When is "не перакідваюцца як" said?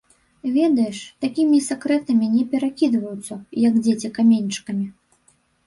2.37-3.73